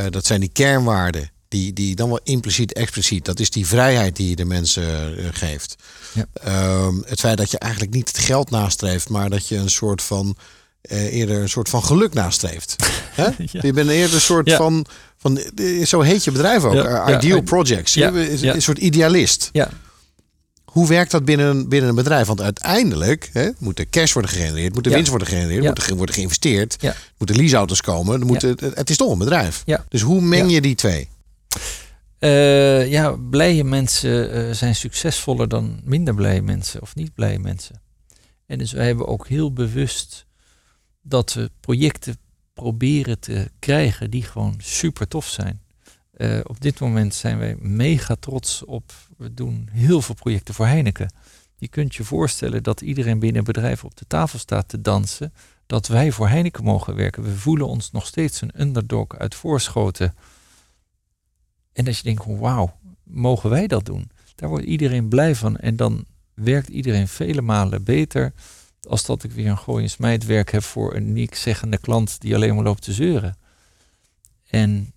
[0.00, 1.30] uh, dat zijn die kernwaarden.
[1.48, 3.24] Die, die dan wel impliciet, expliciet.
[3.24, 5.76] Dat is die vrijheid die je de mensen uh, geeft.
[6.12, 6.84] Ja.
[6.84, 10.02] Um, het feit dat je eigenlijk niet het geld nastreeft, maar dat je een soort
[10.02, 10.36] van
[10.88, 12.76] eerder een soort van geluk nastreeft.
[13.16, 13.34] Ja.
[13.38, 14.56] Je bent eerder een soort ja.
[14.56, 15.40] van, van.
[15.84, 17.08] Zo heet je bedrijf ook.
[17.08, 17.94] Ideal Projects.
[17.94, 18.04] Je,
[18.54, 19.48] een soort idealist.
[19.52, 19.70] Ja.
[20.76, 22.26] Hoe werkt dat binnen, binnen een bedrijf?
[22.26, 25.96] Want uiteindelijk hè, moet er cash worden gegenereerd, moet er winst worden gegenereerd, moet er
[25.96, 26.94] worden geïnvesteerd, Ja.
[27.18, 28.26] moeten leaseauto's komen.
[28.26, 29.62] Moet, het, het is toch een bedrijf.
[29.64, 29.84] Ja.
[29.88, 31.08] Dus hoe meng je die twee?
[32.18, 37.80] Eh, ja, blije mensen eh, zijn succesvoller dan minder blije mensen of niet blije mensen.
[38.46, 40.26] En dus wij hebben ook heel bewust
[41.02, 42.16] dat we projecten
[42.54, 45.60] proberen te krijgen die gewoon super tof zijn.
[46.16, 48.92] Eh, op dit moment zijn wij mega trots op.
[49.16, 51.12] We doen heel veel projecten voor Heineken.
[51.56, 55.32] Je kunt je voorstellen dat iedereen binnen een bedrijf op de tafel staat te dansen.
[55.66, 57.22] Dat wij voor Heineken mogen werken.
[57.22, 60.14] We voelen ons nog steeds een underdog uit voorschoten.
[61.72, 64.10] En dat je denkt, wauw, mogen wij dat doen?
[64.34, 65.56] Daar wordt iedereen blij van.
[65.56, 68.32] En dan werkt iedereen vele malen beter.
[68.88, 72.54] Als dat ik weer een gooi smijtwerk heb voor een niks zeggende klant die alleen
[72.54, 73.36] maar loopt te zeuren.
[74.46, 74.92] En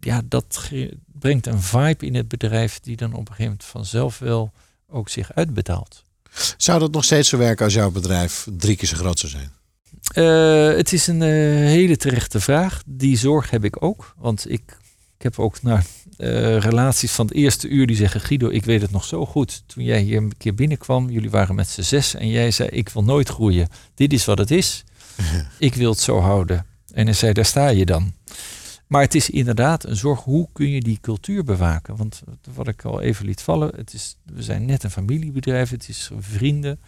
[0.00, 0.70] ja, dat
[1.18, 4.52] brengt een vibe in het bedrijf die dan op een gegeven moment vanzelf wel
[4.88, 6.02] ook zich uitbetaalt.
[6.56, 9.52] Zou dat nog steeds zo werken als jouw bedrijf drie keer zo groot zou zijn?
[10.14, 11.28] Eh, het is een eh,
[11.66, 12.82] hele terechte vraag.
[12.86, 14.14] Die zorg heb ik ook.
[14.18, 14.62] Want ik,
[15.16, 15.80] ik heb ook nou,
[16.16, 18.20] eh, relaties van het eerste uur die zeggen...
[18.20, 19.62] Guido, ik weet het nog zo goed.
[19.66, 22.14] Toen jij hier een keer binnenkwam, jullie waren met z'n zes...
[22.14, 23.68] en jij zei, ik wil nooit groeien.
[23.94, 24.84] Dit is wat het is.
[25.58, 26.66] Ik wil het zo houden.
[26.92, 28.12] En hij zei, daar sta je dan.
[28.90, 30.20] Maar het is inderdaad een zorg.
[30.20, 31.96] Hoe kun je die cultuur bewaken?
[31.96, 32.22] Want
[32.54, 33.76] wat ik al even liet vallen...
[33.76, 35.70] Het is, we zijn net een familiebedrijf.
[35.70, 36.80] Het is vrienden.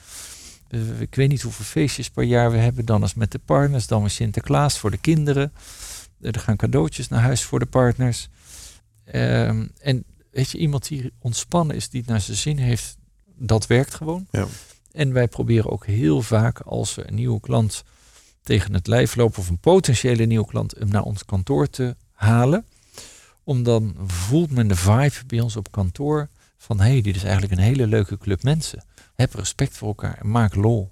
[0.98, 2.84] Ik weet niet hoeveel feestjes per jaar we hebben.
[2.84, 5.52] Dan is met de partners, dan weer Sinterklaas voor de kinderen.
[6.20, 8.28] Er gaan cadeautjes naar huis voor de partners.
[9.04, 12.96] Ehm, en weet je, iemand die ontspannen is, die het naar zijn zin heeft,
[13.36, 14.26] dat werkt gewoon.
[14.30, 14.46] Ja.
[14.92, 17.84] En wij proberen ook heel vaak als we een nieuwe klant
[18.42, 22.66] tegen het lijf lopen, of een potentiële nieuwe klant, hem naar ons kantoor te halen.
[23.44, 26.28] Om dan voelt men de vibe bij ons op kantoor
[26.62, 28.84] van hé, hey, dit is eigenlijk een hele leuke club mensen.
[29.14, 30.90] Heb respect voor elkaar en maak lol.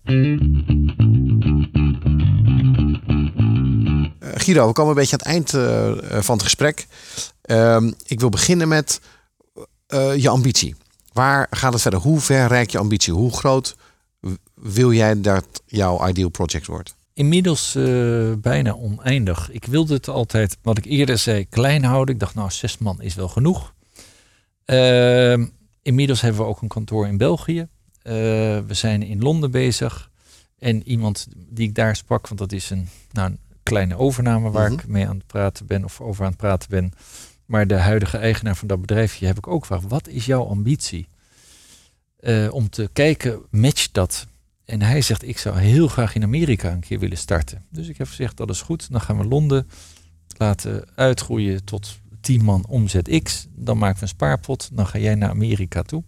[4.18, 6.86] Eh, Guido, we komen een beetje aan het eind eh, eh, van het gesprek.
[7.42, 9.00] Ehm, ik wil beginnen met
[10.16, 10.74] je ambitie.
[11.12, 12.00] Waar gaat het verder?
[12.00, 13.12] Hoe ver reikt je ambitie?
[13.12, 13.76] Hoe groot
[14.54, 16.94] wil jij dat jouw ideal project wordt?
[17.20, 19.50] Inmiddels eh, bijna oneindig.
[19.50, 22.14] Ik wilde het altijd, wat ik eerder zei, klein houden.
[22.14, 23.74] Ik dacht, nou, zes man is wel genoeg.
[24.64, 25.46] Ehm,
[25.82, 27.60] inmiddels hebben we ook een kantoor in België.
[28.02, 30.10] Eh, we zijn in Londen bezig.
[30.58, 34.70] En iemand die ik daar sprak, want dat is een, nou, een kleine overname waar
[34.70, 34.80] Mhm.
[34.80, 36.92] ik mee aan het praten ben of over aan het praten ben.
[37.46, 41.08] Maar de huidige eigenaar van dat bedrijfje heb ik ook gevraagd, wat is jouw ambitie?
[42.16, 44.26] Eh, om te kijken, matcht dat?
[44.70, 47.64] En hij zegt, ik zou heel graag in Amerika een keer willen starten.
[47.70, 48.90] Dus ik heb gezegd, dat is goed.
[48.90, 49.68] Dan gaan we Londen
[50.36, 53.46] laten uitgroeien tot 10 man omzet X.
[53.54, 54.70] Dan maken we een spaarpot.
[54.72, 56.02] Dan ga jij naar Amerika toe.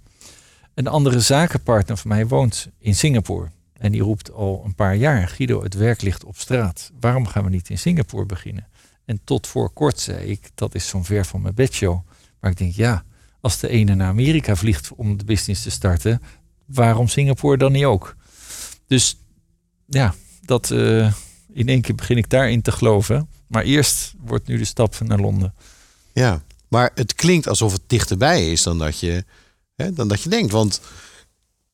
[0.74, 3.48] Een andere zakenpartner van mij woont in Singapore.
[3.72, 6.90] En die roept al een paar jaar, Guido, het werk ligt op straat.
[7.00, 8.68] Waarom gaan we niet in Singapore beginnen?
[9.04, 12.00] En tot voor kort zei ik, dat is zo'n ver van mijn bedshow.
[12.40, 13.04] Maar ik denk, ja,
[13.40, 16.22] als de ene naar Amerika vliegt om de business te starten,
[16.64, 18.16] waarom Singapore dan niet ook?
[18.92, 19.16] Dus
[19.86, 21.12] ja, dat eh,
[21.52, 23.28] in één keer begin ik daarin te geloven.
[23.46, 25.54] Maar eerst wordt nu de stap naar Londen.
[26.12, 29.24] Ja, maar het klinkt alsof het dichterbij is dan dat je,
[29.76, 30.52] hè, dan dat je denkt.
[30.52, 30.80] Want,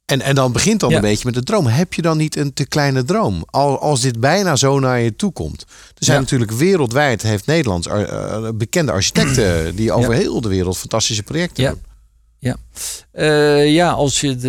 [0.04, 0.96] en, en dan begint dan Ja.
[0.96, 1.66] een beetje met de droom.
[1.66, 3.42] Heb je dan niet een te kleine droom?
[3.46, 5.62] Al, als dit bijna zo naar je toe komt.
[5.62, 6.22] Er zijn Ja.
[6.22, 9.76] natuurlijk wereldwijd, heeft Nederlands eh, bekende architecten...
[9.76, 10.18] die over Ja.
[10.18, 11.82] heel de wereld fantastische projecten
[12.38, 12.56] Ja.
[13.12, 14.48] Eh, ja, als je de,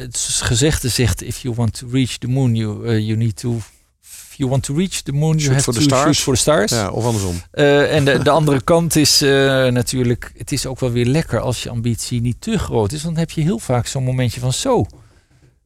[0.00, 3.60] het gezegde zegt, if you want to reach the moon, you, eh, you need to...
[4.02, 6.02] If you want to reach the moon, you Shoot have for to the stars.
[6.04, 6.70] shoot for the stars.
[6.70, 7.42] Ja, of andersom.
[7.50, 11.62] Eh, en de, de andere kant is natuurlijk, het is ook wel weer lekker als
[11.62, 13.02] je ambitie niet te groot is.
[13.02, 14.86] Want dan heb je heel vaak zo'n momentje van zo,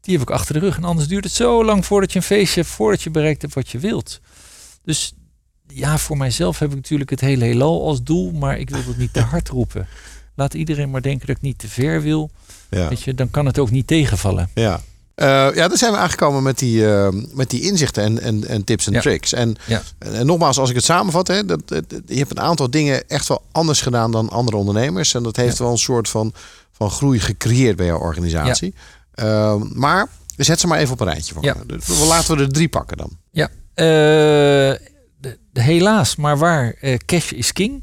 [0.00, 0.76] die heb ik achter de rug.
[0.76, 3.54] En anders duurt het zo lang voordat je een feestje hebt, voordat je bereikt hebt
[3.54, 4.20] wat je wilt.
[4.84, 5.14] Dus
[5.66, 8.96] ja, voor mijzelf heb ik natuurlijk het hele heelal als doel, maar ik wil het
[8.96, 9.86] niet te hard roepen.
[10.34, 12.30] Laat iedereen maar denken dat ik niet te ver wil.
[12.70, 12.88] Ja.
[12.88, 14.50] Weet je, dan kan het ook niet tegenvallen.
[14.54, 14.80] Ja.
[15.14, 18.64] Eh, ja, daar zijn we aangekomen met die, eh, met die inzichten en, en, en
[18.64, 19.00] tips en Ja.
[19.00, 19.32] tricks.
[19.32, 19.82] En, Ja.
[19.98, 23.28] en nogmaals, als ik het samenvat, hè, dat, dat- je hebt een aantal dingen echt
[23.28, 25.14] wel anders gedaan dan andere ondernemers.
[25.14, 26.32] En dat heeft wel een soort van,
[26.72, 28.74] van groei gecreëerd bij jouw organisatie.
[29.14, 31.66] Eh, maar zet ze maar even op een rijtje voor me.
[31.66, 33.10] Dus we- Laten we er drie pakken dan.
[33.30, 33.84] Ja, eh,
[35.20, 36.74] de- de- helaas, maar waar,
[37.06, 37.82] cash is king.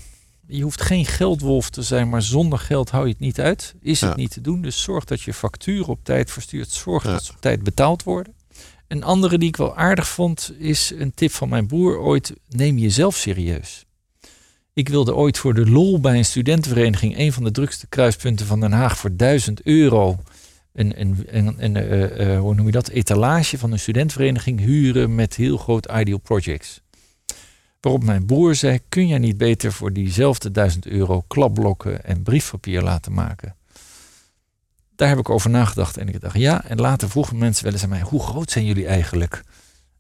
[0.54, 3.76] Je hoeft geen geldwolf te zijn, maar zonder geld hou je het niet uit.
[3.82, 4.08] Is Ja.
[4.08, 4.62] het niet te doen.
[4.62, 6.70] Dus zorg dat je facturen op tijd verstuurt.
[6.70, 7.12] Zorg Ja.
[7.12, 8.34] dat ze op tijd betaald worden.
[8.88, 12.34] Een andere die ik wel aardig vond, is een tip van mijn broer ooit.
[12.50, 13.86] Neem jezelf serieus.
[14.74, 17.18] Ik wilde ooit voor de lol bij een studentenvereniging...
[17.18, 20.20] een van de drukste kruispunten van Den Haag voor 1000 euro...
[20.74, 25.16] een, een, een, een eh, eh, hoe noem je dat, etalage van een studentvereniging huren
[25.16, 26.82] met heel groot ideal projects.
[27.82, 32.82] Waarop mijn broer zei, kun jij niet beter voor diezelfde 1000 euro klapblokken en briefpapier
[32.82, 33.56] laten maken?
[34.96, 36.66] Daar heb ik over nagedacht en ik dacht ja.
[36.66, 39.44] En later vroegen mensen wel eens aan mij, hoe groot zijn jullie eigenlijk?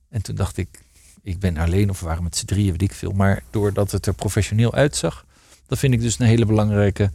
[0.09, 0.83] En toen dacht ik,
[1.21, 3.11] ik ben alleen of we waren met z'n drieën, weet ik veel.
[3.11, 5.25] Maar doordat het er professioneel uitzag,
[5.67, 7.11] dat vind ik dus een hele belangrijke.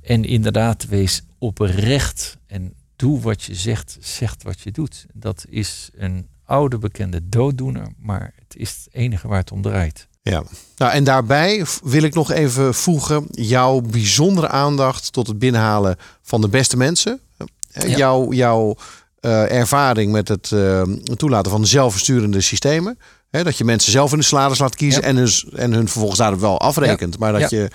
[0.00, 5.06] En inderdaad, wees oprecht en doe wat je zegt, zegt wat je doet.
[5.12, 10.06] Dat is een oude bekende dooddoener, maar het is het enige waar het om draait.
[10.22, 10.42] Ja,
[10.76, 16.40] nou, en daarbij wil ik nog even voegen jouw bijzondere aandacht tot het binnenhalen van
[16.40, 17.20] de beste mensen.
[17.36, 17.86] Ja.
[17.86, 18.76] Jouw, jouw
[19.20, 20.82] uh, ervaring met het uh,
[21.16, 22.98] toelaten van zelfversturende systemen.
[23.30, 26.18] Hè, dat je mensen zelf in de salaris laat kiezen en, hun, en hun vervolgens
[26.18, 27.18] daar wel afrekent.
[27.18, 27.70] Maar dat je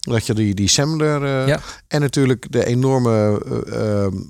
[0.00, 1.56] dat je die, die Semler uh,
[1.88, 4.20] en natuurlijk de enorme uh,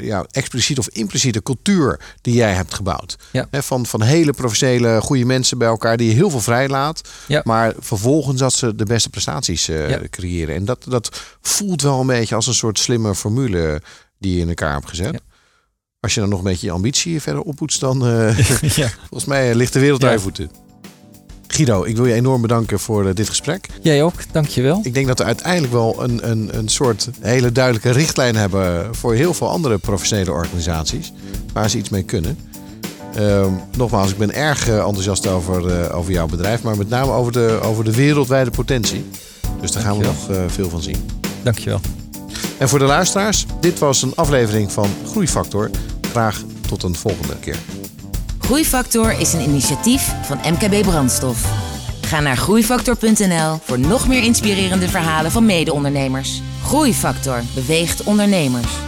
[0.00, 3.16] ja, expliciete of impliciete cultuur die jij hebt gebouwd.
[3.30, 3.48] Ja.
[3.50, 7.00] van, van hele professionele, goede mensen bij elkaar die je heel veel vrijlaat.
[7.26, 7.40] Ja.
[7.44, 10.54] Maar vervolgens dat ze de beste prestaties uh, creëren.
[10.54, 13.82] En dat, dat voelt wel een beetje als een soort slimme formule
[14.18, 15.20] die je in elkaar hebt gezet.
[16.00, 18.00] Als je dan nog een beetje je ambitie verder oppoetst, dan
[19.08, 20.50] volgens mij ligt de wereld aan je voeten.
[21.48, 23.66] Guido, ik wil je enorm bedanken voor uh, dit gesprek.
[23.82, 24.80] Jij ook, dankjewel.
[24.82, 29.14] Ik denk dat we uiteindelijk wel een, een, een soort hele duidelijke richtlijn hebben voor
[29.14, 31.12] heel veel andere professionele organisaties
[31.52, 32.38] waar ze iets mee kunnen.
[33.18, 37.12] Uh, nogmaals, ik ben erg uh, enthousiast over, uh, over jouw bedrijf, maar met name
[37.12, 39.04] over de, over de wereldwijde potentie.
[39.60, 40.96] Dus daar gaan we nog veel van zien.
[41.42, 41.80] Dankjewel.
[42.58, 45.70] En voor de luisteraars, dit was een aflevering van Groeifactor.
[46.10, 47.56] Graag tot een volgende keer.
[48.48, 51.44] Groeifactor is een initiatief van MKB Brandstof.
[52.00, 56.42] Ga naar groeifactor.nl voor nog meer inspirerende verhalen van mede-ondernemers.
[56.62, 58.87] Groeifactor beweegt ondernemers.